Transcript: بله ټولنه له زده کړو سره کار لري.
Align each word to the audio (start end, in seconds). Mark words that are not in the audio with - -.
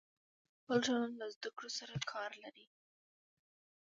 بله 0.65 0.77
ټولنه 0.85 1.15
له 1.21 1.27
زده 1.35 1.49
کړو 1.57 1.69
سره 1.79 1.93
کار 2.11 2.31
لري. 2.43 2.65